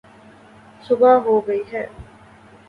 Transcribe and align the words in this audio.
صبح 0.83 1.13
ہو 1.25 1.39
گئی 1.47 1.61